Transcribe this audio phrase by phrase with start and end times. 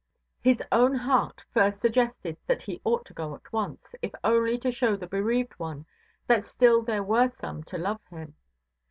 [0.39, 4.71] His own heart first suggested that he ought to go at once, if only to
[4.71, 5.85] show the bereaved one
[6.25, 8.33] that still there were some to love him.